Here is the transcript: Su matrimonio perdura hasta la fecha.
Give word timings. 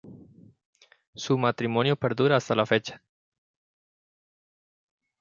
Su 1.13 1.37
matrimonio 1.37 1.95
perdura 1.95 2.35
hasta 2.37 2.55
la 2.55 2.65
fecha. 2.65 3.03